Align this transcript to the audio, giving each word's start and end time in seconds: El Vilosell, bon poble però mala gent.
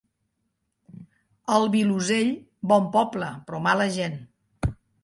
El 1.57 1.69
Vilosell, 1.77 2.35
bon 2.73 2.91
poble 2.99 3.31
però 3.47 3.63
mala 3.69 3.89
gent. 4.01 4.23